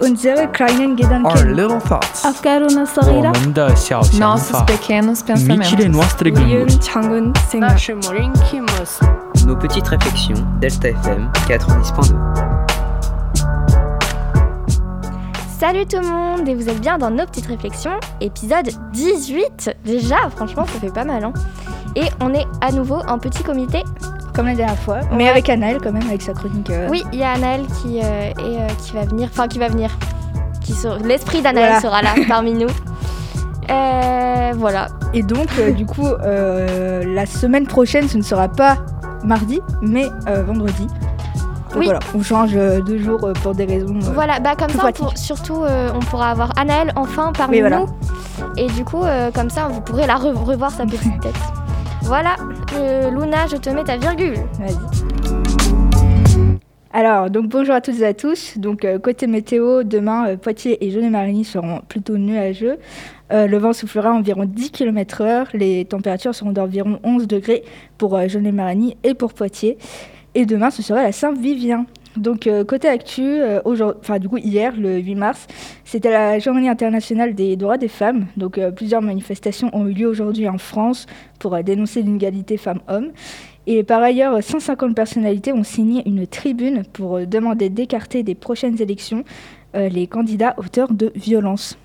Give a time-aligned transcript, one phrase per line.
[0.00, 1.26] unsere kleinen Gedanken.
[1.26, 2.24] Our little thoughts.
[4.18, 5.70] Nossos pequenos pensamentos.
[9.46, 10.44] Nos petites réflexions.
[10.60, 12.14] Delta FM 90.2.
[15.58, 20.28] Salut tout le monde et vous êtes bien dans nos petites réflexions, épisode 18 déjà,
[20.36, 21.32] franchement ça fait pas mal hein.
[21.96, 23.82] Et on est à nouveau en petit comité
[24.36, 25.00] comme la dernière fois.
[25.12, 25.30] Mais Ouais.
[25.30, 26.68] avec Anaël quand même, avec sa chronique.
[26.70, 29.58] euh, Oui, il y a Anaël qui, euh, est, euh, qui va venir, enfin qui
[29.58, 29.90] va venir,
[30.60, 31.80] qui sera- l'esprit d'Anaël Voilà.
[31.80, 32.68] sera là parmi nous.
[33.70, 38.76] Euh, voilà, Et donc, euh, du coup, la semaine prochaine, ce ne sera pas
[39.24, 40.06] mardi, mais
[40.46, 40.86] vendredi.
[40.86, 41.84] Donc Oui.
[41.86, 43.98] voilà, on change euh, de jour euh, pour des raisons.
[44.14, 45.62] voilà, bah comme ça pour- surtout
[45.94, 47.80] on pourra avoir Anaël enfin parmi Oui, voilà.
[47.80, 47.86] nous.
[48.56, 49.02] Et du coup
[49.34, 51.34] comme ça vous pourrez la re- revoir sa petite tête.
[52.02, 52.36] Voilà,
[53.10, 54.36] Luna je te mets ta virgule.
[54.58, 55.06] Vas-y.
[56.96, 58.56] Alors, donc bonjour à toutes et à tous.
[58.56, 62.78] Donc, euh, côté météo, demain, euh, Poitiers et Jeunet-Marigny seront plutôt nuageux.
[63.34, 65.48] Euh, le vent soufflera à environ 10 km/h.
[65.52, 67.64] Les températures seront d'environ 11 degrés
[67.98, 69.76] pour Jeunet-Marigny et pour Poitiers.
[70.34, 71.84] Et demain, ce sera la Saint-Vivien.
[72.16, 75.46] Donc, euh, côté actu, euh, aujourd'hui- enfin, du coup, hier, le 8 mars,
[75.84, 78.26] c'était la journée internationale des droits des femmes.
[78.36, 81.06] Donc, euh, plusieurs manifestations ont eu lieu aujourd'hui en France
[81.38, 83.10] pour dénoncer l'inégalité femmes-hommes.
[83.66, 89.24] Et par ailleurs, 150 personnalités ont signé une tribune pour demander d'écarter des prochaines élections
[89.74, 91.76] les candidats auteurs de violences.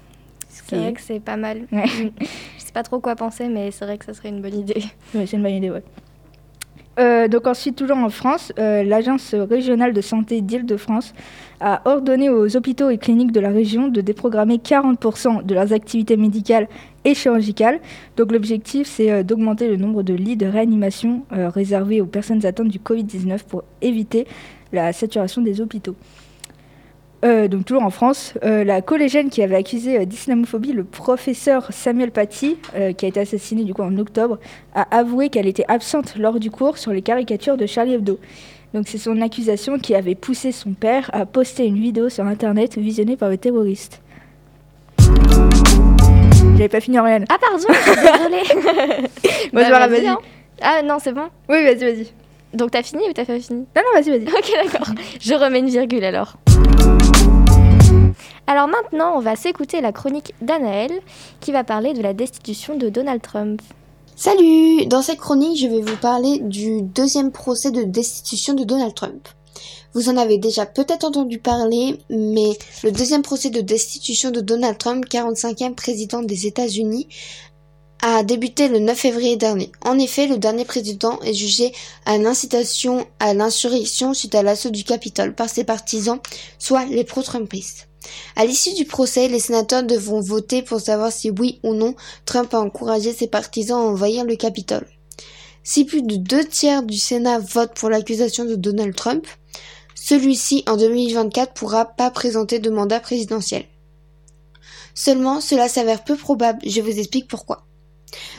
[0.47, 1.61] C'est est- vrai que c'est pas mal.
[1.71, 1.83] Ouais.
[2.21, 4.81] Je sais pas trop quoi penser, mais c'est vrai que ça serait une bonne idée.
[5.15, 5.83] Ouais, c'est une bonne idée, ouais.
[6.99, 11.13] Euh, donc ensuite, toujours en France, euh, l'Agence régionale de santé d'Île-de-France
[11.61, 16.17] a ordonné aux hôpitaux et cliniques de la région de déprogrammer 40% de leurs activités
[16.17, 16.67] médicales
[17.05, 17.79] et chirurgicales.
[18.17, 22.67] Donc l'objectif, c'est euh, d'augmenter le nombre de lits de réanimation réservés aux personnes atteintes
[22.67, 24.27] du Covid-19 pour éviter
[24.73, 25.95] la saturation des hôpitaux.
[27.23, 31.67] Euh, donc toujours en France, euh, la collégienne qui avait accusé euh, d'islamophobie le professeur
[31.69, 32.57] Samuel Paty,
[32.97, 34.39] qui a été assassiné du coup en octobre,
[34.73, 38.19] a avoué qu'elle était absente lors du cours sur les caricatures de Charlie Hebdo.
[38.73, 42.77] Donc c'est son accusation qui avait poussé son père à poster une vidéo sur internet
[42.77, 44.01] visionnée par le terroriste.
[46.53, 47.19] J'avais pas fini en rien.
[47.29, 48.43] Ah pardon, désolée.
[49.53, 50.07] Moi, Bah, vas-y, vas-y.
[50.07, 50.17] hein.
[50.61, 51.27] Ah non, c'est bon.
[51.49, 52.07] Oui, vas-y, vas-y.
[52.53, 53.59] Donc t'as fini ou t'as pas fini?
[53.75, 54.27] Non, non, vas-y, vas-y.
[54.27, 54.93] Ok, d'accord.
[55.19, 56.37] Je remets une virgule alors.
[58.47, 60.91] Alors maintenant, on va s'écouter la chronique d'Anaël
[61.39, 63.61] qui va parler de la destitution de Donald Trump.
[64.15, 68.93] Salut Dans cette chronique, je vais vous parler du deuxième procès de destitution de Donald
[68.93, 69.27] Trump.
[69.93, 74.77] Vous en avez déjà peut-être entendu parler, mais le deuxième procès de destitution de Donald
[74.77, 77.07] Trump, 45e président des États-Unis,
[78.01, 79.71] a débuté le 9 février dernier.
[79.85, 81.71] En effet, le dernier président est jugé
[82.05, 86.19] à l'incitation à l'insurrection suite à l'assaut du Capitole par ses partisans,
[86.57, 87.87] soit les pro-trumpistes.
[88.35, 91.95] À l'issue du procès, les sénateurs devront voter pour savoir si oui ou non
[92.25, 94.87] Trump a encouragé ses partisans à envahir le Capitole.
[95.63, 99.27] Si plus de deux tiers du Sénat votent pour l'accusation de Donald Trump,
[99.93, 103.65] celui-ci en 2024 pourra pas présenter de mandat présidentiel.
[104.95, 107.67] Seulement, cela s'avère peu probable, je vous explique pourquoi.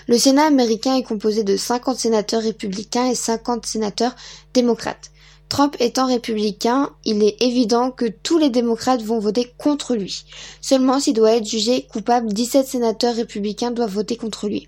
[0.08, 4.14] Le Sénat américain est composé de 50 sénateurs républicains et 50 sénateurs
[4.52, 5.10] démocrates.
[5.48, 10.24] Trump étant républicain, il est évident que tous les démocrates vont voter contre lui.
[10.62, 14.66] Seulement s'il doit être jugé coupable, 17 sénateurs républicains doivent voter contre lui.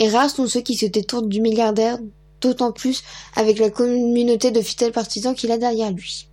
[0.00, 1.98] Et rares sont ceux qui se détournent du milliardaire,
[2.40, 3.04] d'autant plus
[3.36, 6.26] avec la communauté de fidèles partisans qu'il a derrière lui.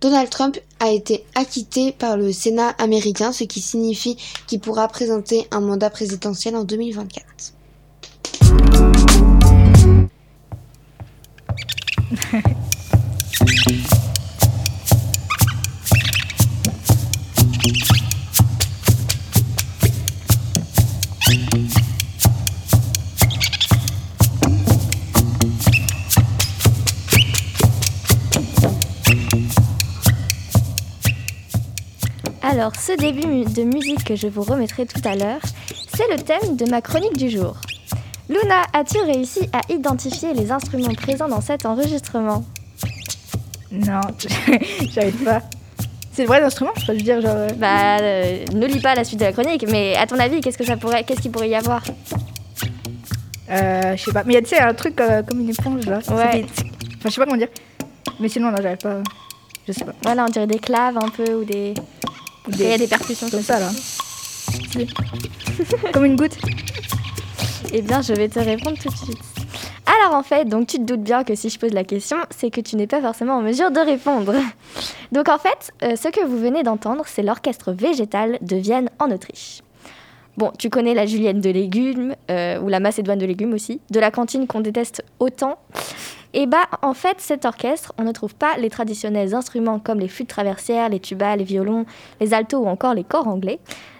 [0.00, 4.16] Donald Trump a été acquitté par le Sénat américain, ce qui signifie
[4.46, 7.24] qu'il pourra présenter un mandat présidentiel en 2024.
[32.42, 35.40] Alors, ce début de musique que je vous remettrai tout à l'heure,
[35.94, 37.56] c'est le thème de ma chronique du jour.
[38.30, 42.44] Luna, as-tu réussi à identifier les instruments présents dans cet enregistrement?
[43.72, 44.00] Non,
[44.94, 45.42] j'arrive pas.
[46.12, 47.30] C'est le vrai instrument Je veux dire, genre.
[47.34, 50.40] euh, Bah, euh, ne lis pas la suite de la chronique, mais à ton avis,
[50.40, 51.82] qu'est-ce que ça pourrait, qu'est-ce qu'il pourrait y avoir?
[53.50, 54.22] Euh, je sais pas.
[54.24, 55.98] Mais il y a, tu sais, un truc euh, comme une éponge là.
[56.10, 56.42] Ouais.
[56.42, 56.46] des-
[56.98, 57.48] Enfin, je sais pas comment dire.
[58.20, 58.98] Mais sinon, non, j'arrive pas.
[59.66, 59.92] Je sais pas.
[60.02, 61.74] Voilà, on dirait des claves un peu ou des,
[62.48, 63.70] il y a des percussions Comme ça là.
[65.92, 66.36] comme une goutte.
[67.72, 69.18] Eh bien, je vais te répondre tout de suite.
[69.86, 72.50] Alors en fait, donc tu te doutes bien que si je pose la question, c'est
[72.50, 74.34] que tu n'es pas forcément en mesure de répondre.
[75.12, 79.10] Donc en fait, euh, ce que vous venez d'entendre, c'est l'orchestre végétal de Vienne en
[79.10, 79.62] Autriche.
[80.36, 84.00] Bon, tu connais la julienne de légumes, euh, ou la macédoine de légumes aussi, de
[84.00, 85.58] la cantine qu'on déteste autant.
[86.32, 90.08] Et bah, en fait, cet orchestre, on ne trouve pas les traditionnels instruments comme les
[90.08, 91.86] flûtes traversières, les tubas, les violons,
[92.20, 93.58] les altos ou encore les corps anglais.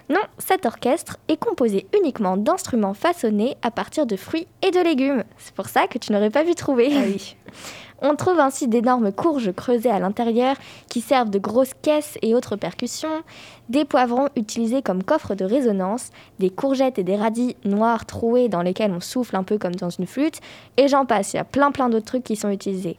[0.09, 5.23] Non, cet orchestre est composé uniquement d'instruments façonnés à partir de fruits et de légumes.
[5.37, 6.89] C'est pour ça que tu n'aurais pas vu trouver.
[6.93, 7.35] Ah oui.
[8.03, 10.55] On trouve ainsi d'énormes courges creusées à l'intérieur
[10.89, 13.21] qui servent de grosses caisses et autres percussions,
[13.69, 16.09] des poivrons utilisés comme coffre de résonance,
[16.39, 19.91] des courgettes et des radis noirs troués dans lesquels on souffle un peu comme dans
[19.91, 20.39] une flûte,
[20.77, 22.97] et j'en passe, il y a plein plein d'autres trucs qui sont utilisés.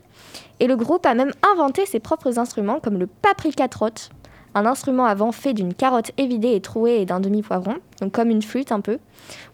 [0.61, 3.89] Et le groupe a même inventé ses propres instruments comme le paprika trot,
[4.55, 8.31] un instrument à vent fait d'une carotte évidée et trouée et d'un demi-poivron, donc comme
[8.31, 8.99] une flûte un peu,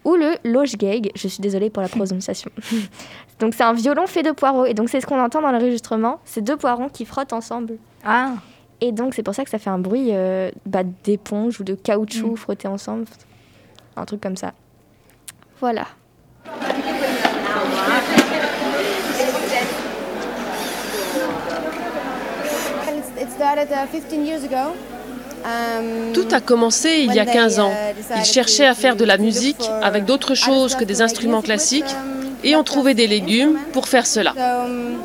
[0.05, 2.51] ou le lojgeg, je suis désolée pour la prononciation.
[3.39, 6.19] donc c'est un violon fait de poireaux, et donc c'est ce qu'on entend dans l'enregistrement,
[6.25, 7.77] c'est deux poivrons qui frottent ensemble.
[8.03, 8.33] Ah,
[8.81, 11.75] Et donc c'est pour ça que ça fait un bruit euh, bah, d'éponge ou de
[11.75, 13.05] caoutchouc frottés ensemble,
[13.95, 14.53] un truc comme ça.
[15.59, 15.85] Voilà.
[26.13, 27.71] Tout a commencé il y a 15 ans.
[28.17, 31.95] Ils cherchaient à faire de la musique avec d'autres choses que des instruments classiques
[32.43, 34.33] et ont trouvé des légumes pour faire cela.
[34.37, 34.97] Um.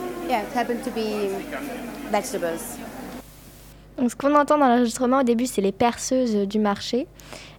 [3.97, 7.07] Donc, ce qu'on entend dans l'enregistrement au début, c'est les perceuses euh, du marché.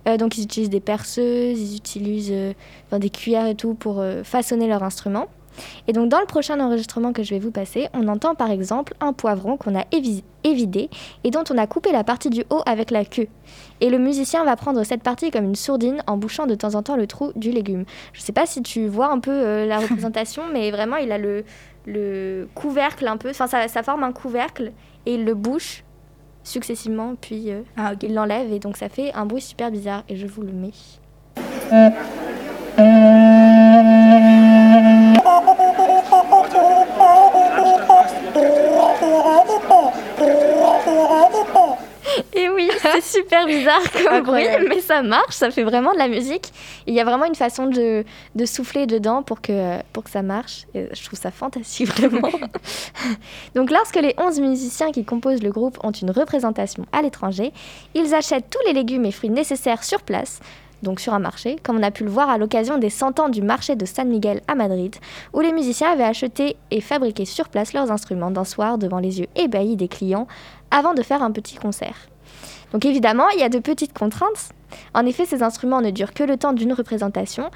[0.07, 2.54] Euh, donc, ils utilisent des perceuses, ils utilisent euh,
[2.92, 5.28] des cuillères et tout pour euh, façonner leur instrument.
[5.88, 8.94] Et donc, dans le prochain enregistrement que je vais vous passer, on entend par exemple
[9.02, 10.90] un poivron qu'on a évi- évidé
[11.24, 13.28] et dont on a coupé la partie du haut avec la queue.
[13.81, 16.84] Et le musicien va prendre cette partie comme une sourdine en bouchant de temps en
[16.84, 17.86] temps le trou du légume.
[18.13, 21.12] Je ne sais pas si tu vois un peu euh, la représentation, mais vraiment, il
[21.12, 21.44] a le,
[21.86, 24.72] le couvercle un peu, enfin, ça, ça forme un couvercle
[25.06, 25.84] et il le bouche
[26.44, 30.16] successivement, puis euh, ah il l'enlève et donc ça fait un bruit super bizarre et
[30.16, 30.72] je vous le mets.
[42.93, 46.51] c'est super bizarre comme bruit, mais ça marche, ça fait vraiment de la musique.
[46.87, 48.03] Il y a vraiment une façon de,
[48.35, 50.65] de souffler dedans pour que, pour que ça marche.
[50.73, 52.29] Et je trouve ça fantastique, vraiment.
[53.55, 57.51] Donc, lorsque les 11 musiciens qui composent le groupe ont une représentation à l'étranger,
[57.93, 60.39] ils achètent tous les légumes et fruits nécessaires sur place,
[60.83, 63.29] donc sur un marché, comme on a pu le voir à l'occasion des 100 ans
[63.29, 64.95] du marché de San Miguel à Madrid,
[65.33, 69.19] où les musiciens avaient acheté et fabriqué sur place leurs instruments d'un soir devant les
[69.19, 70.27] yeux ébahis des clients
[70.71, 71.95] avant de faire un petit concert.
[72.75, 74.50] Donc évidemment, il y a de petites contraintes.
[74.94, 77.50] En effet, ces instruments ne durent que le temps d'une représentation,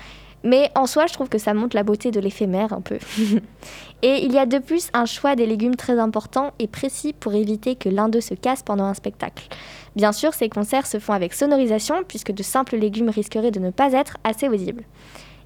[0.45, 2.99] mais en soi, je trouve que ça montre la beauté de l'éphémère un peu.
[4.01, 7.33] et il y a de plus un choix des légumes très important et précis pour
[7.33, 9.49] éviter que l'un d'eux se casse pendant un spectacle.
[9.97, 13.71] Bien sûr, ces concerts se font avec sonorisation, puisque de simples légumes risqueraient de ne
[13.71, 14.85] pas être assez audibles.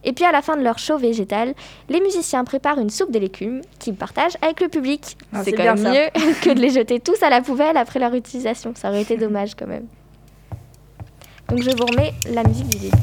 [0.04, 1.54] Et puis à la fin de leur show végétal,
[1.90, 5.18] les musiciens préparent une soupe de légumes qu'ils partagent avec le public.
[5.34, 5.92] Ah, c'est quand bien même ça.
[5.92, 8.74] mieux que de les jeter tous à la poubelle après leur utilisation.
[8.76, 9.88] Ça aurait été dommage quand même.
[11.50, 12.98] Donc je vous remets la musique du début.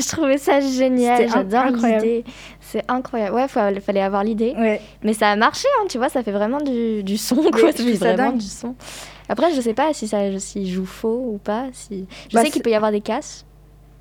[0.02, 2.24] je trouvais ça génial, j'adore l'idée.
[2.60, 3.34] C'est incroyable.
[3.36, 4.54] Ouais, il fallait avoir l'idée.
[4.56, 4.80] Ouais.
[5.02, 7.72] Mais ça a marché, hein, tu vois, ça fait vraiment du, du son, quoi.
[7.72, 8.38] Ça fait vraiment dingue.
[8.38, 8.74] du son.
[9.28, 11.66] Après, je sais pas si ça s'il joue faux ou pas.
[11.72, 12.06] Si...
[12.30, 13.44] Je Bah, sais qu'il peut y avoir des casses.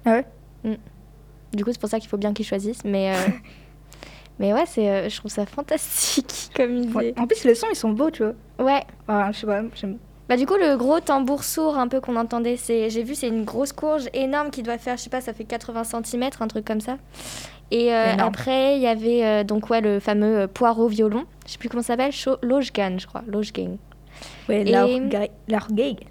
[0.05, 0.25] Ah ouais
[0.63, 0.73] Mm.
[1.53, 2.83] Du coup, c'est pour ça qu'il faut bien qu'ils choisissent.
[2.83, 3.19] Mais, euh,
[4.39, 6.93] mais ouais, c'est, euh, je trouve ça fantastique comme idée.
[6.93, 7.13] Ouais.
[7.17, 8.65] En plus, les sons, ils sont beaux, tu vois.
[8.65, 8.83] Ouais.
[9.07, 9.97] Enfin, je sais pas, j'aime.
[10.29, 13.29] Bah du coup le gros tambour sourd un peu qu'on entendait, c'est j'ai vu c'est
[13.29, 16.48] une grosse courge énorme qui doit faire je sais pas ça fait 80 cm un
[16.48, 16.98] truc comme ça.
[17.72, 21.53] Et euh, après il y avait euh, donc ouais le fameux euh, poireau violon, je
[21.53, 23.77] sais plus comment ça s'appelle, Lojgan je crois, Lojgan.
[24.50, 25.29] Ouais, Et-.
[25.48, 26.07] L'Argeg.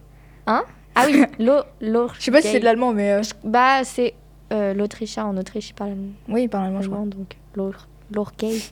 [0.94, 3.20] Ah oui, lo, Je sais pas si c'est de l'allemand, mais.
[3.44, 4.14] Bah c'est
[4.50, 5.96] l'autrichien en Autriche il parle
[6.28, 7.04] Oui, il parle allemand, je crois.
[7.04, 8.62] donc Lorgeig.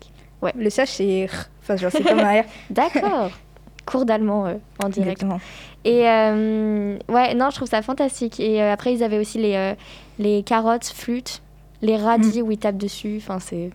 [0.56, 1.28] Le CH, c'est.
[1.62, 2.44] Enfin, genre, c'est comme un R.
[2.70, 3.30] D'accord.
[3.86, 5.22] Cours d'allemand euh, en direct.
[5.22, 5.40] Exactement.
[5.84, 8.40] Et euh, ouais, non, je trouve ça fantastique.
[8.40, 9.74] Et euh, après, ils avaient aussi les, euh,
[10.18, 11.42] les carottes, flûtes,
[11.82, 13.18] les radis où ils tapent dessus.
[13.18, 13.70] Enfin, c'est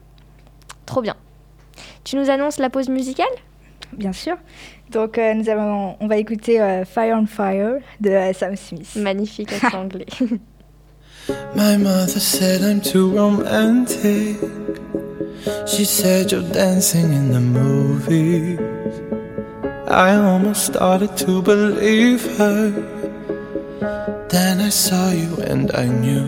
[0.85, 1.15] trop bien.
[2.03, 3.27] Tu nous annonces la pause musicale?
[3.93, 4.37] Bien sûr.
[4.91, 8.95] Donc, euh, nous allons, on va écouter euh, Fire on Fire de euh, Sam Smith.
[8.95, 10.07] Magnifique accent anglais.
[11.55, 14.37] My mother said I'm too romantic.
[15.67, 18.59] She said you're dancing in the movies.
[19.89, 22.69] I almost started to believe her.
[24.29, 26.27] Then I saw you and I knew.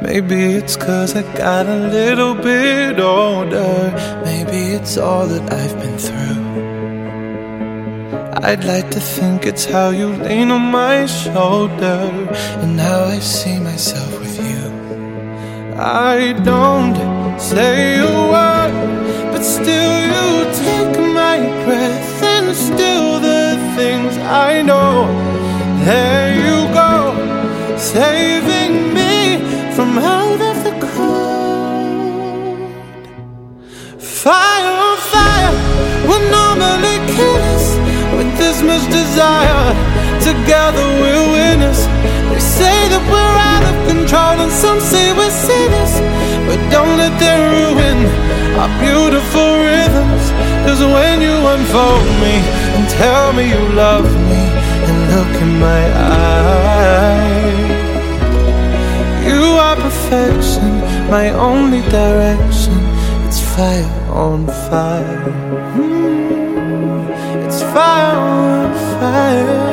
[0.00, 3.92] Maybe it's cause I got a little bit older.
[4.24, 6.38] Maybe it's all that I've been through.
[8.42, 12.00] I'd like to think it's how you lean on my shoulder
[12.62, 14.62] and how I see myself with you.
[15.78, 21.07] I don't say a word, but still you take my
[21.64, 25.06] breath and still the things I know.
[25.84, 26.92] There you go,
[27.76, 29.38] saving me
[29.74, 32.58] from out of the cold.
[33.98, 35.54] Fire on fire,
[36.08, 37.64] we're normally kiss
[38.16, 39.74] with this much desire.
[40.30, 41.80] Together we're winners.
[42.30, 45.94] They say that we're out of control, and some say we're sinners.
[46.46, 47.98] But don't let them ruin
[48.60, 50.17] our beautiful rhythms.
[50.68, 52.34] Cause when you unfold me
[52.76, 54.42] and tell me you love me,
[54.88, 57.70] and look in my eyes.
[59.26, 60.68] You are perfection,
[61.08, 62.74] my only direction.
[63.26, 65.24] It's fire on fire.
[65.74, 67.08] Mm,
[67.46, 68.68] It's fire on
[69.00, 69.64] fire.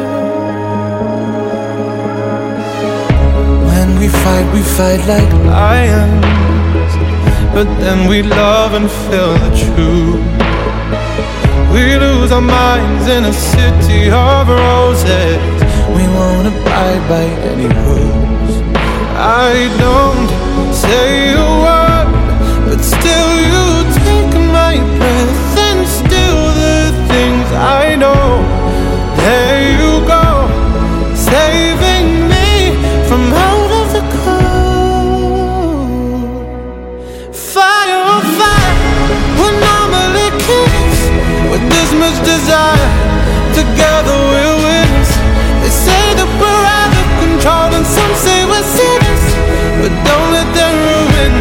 [3.68, 6.94] When we fight, we fight like lions.
[7.54, 10.45] But then we love and feel the truth.
[11.76, 15.44] We lose our minds in a city of roses.
[15.98, 18.54] We won't abide by any rules.
[19.20, 20.30] I don't
[20.74, 22.08] say a word,
[22.68, 23.66] but still you
[24.08, 28.24] take my breath and still the things I know.
[29.18, 29.75] There
[42.00, 42.90] much desire.
[43.56, 45.12] Together we're winners.
[45.64, 49.26] They say that we're out of control, and some say we're sinners.
[49.82, 51.34] But don't let them ruin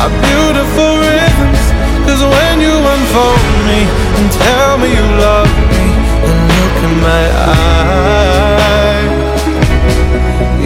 [0.00, 1.62] our beautiful rhythms.
[2.04, 3.80] Cause when you unfold me
[4.20, 5.84] and tell me you love me,
[6.28, 9.08] and look in my eyes,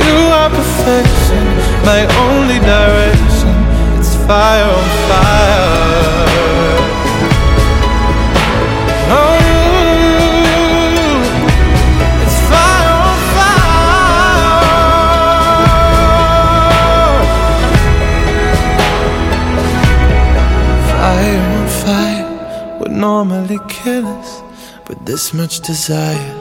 [0.02, 1.42] you are perfection,
[1.86, 3.54] my only direction.
[3.98, 5.67] It's fire on fire.
[23.48, 24.42] hardly kill us,
[24.84, 26.34] but this much desire.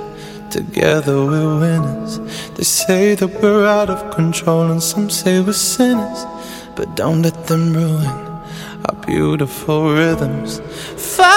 [0.50, 2.20] Together we're winners.
[2.56, 6.26] They say that we're out of control, and some say we're sinners.
[6.76, 8.06] But don't let them ruin
[8.86, 10.60] our beautiful rhythms.
[11.16, 11.37] Fight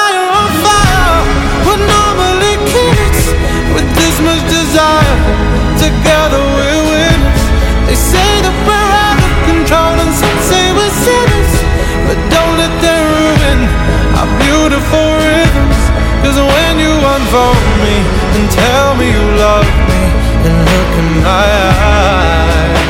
[17.30, 17.96] unfold me
[18.37, 20.02] and tell me you love me
[20.46, 21.49] and look in my
[21.94, 22.82] eyes,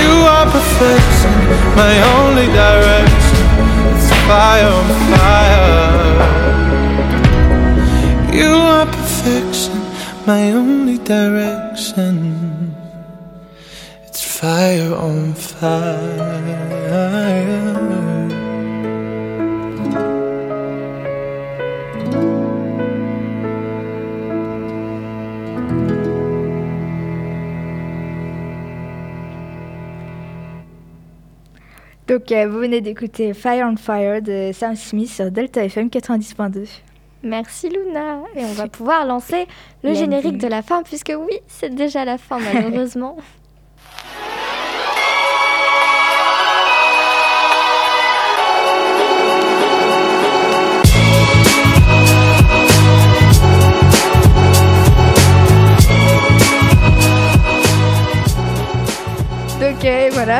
[0.00, 1.34] you are perfection,
[1.76, 3.44] my only direction.
[3.92, 6.18] It's fire on fire.
[8.32, 9.78] You are perfection,
[10.26, 12.74] my only direction.
[14.06, 16.70] It's fire on fire.
[32.10, 36.66] Donc, euh, vous venez d'écouter Fire on Fire de Sam Smith sur Delta FM 90.2.
[37.22, 38.22] Merci Luna.
[38.34, 39.46] Et on va pouvoir lancer
[39.84, 43.16] le générique de la fin, puisque oui, c'est déjà la fin malheureusement.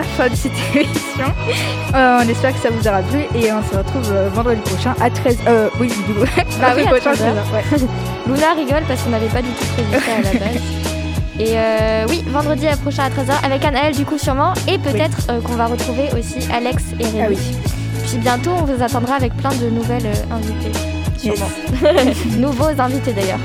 [0.03, 1.27] Fin de cette émission.
[1.95, 4.95] Euh, on espère que ça vous aura plu et on se retrouve euh, vendredi prochain
[5.01, 5.37] à 13h.
[5.49, 6.21] Euh, oui, du coup.
[6.61, 7.17] Bah oui, à prochain, 13h.
[7.17, 7.89] 13h, ouais.
[8.27, 10.63] Luna rigole parce qu'on n'avait pas du tout prévu ça à la base.
[11.39, 14.53] Et euh, oui, vendredi prochain à 13h avec Anaël du coup sûrement.
[14.69, 17.21] Et peut-être qu'on va retrouver aussi Alex et Rémi.
[17.23, 17.39] Ah oui.
[18.07, 20.73] Puis bientôt on vous attendra avec plein de nouvelles invités.
[21.23, 21.37] Yes.
[21.37, 21.51] Sûrement.
[22.39, 23.39] Nouveaux invités d'ailleurs.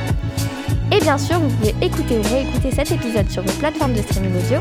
[1.06, 4.58] Bien sûr, vous pouvez écouter ou réécouter cet épisode sur vos plateformes de streaming audio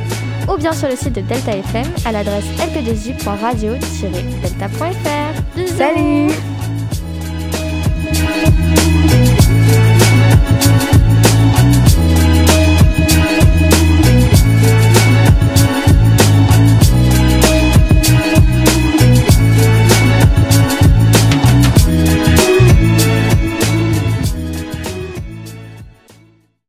[0.46, 5.56] ou bien sur le site de Delta FM à l'adresse lp2u.radio-delta.fr.
[5.56, 6.28] Bisous Salut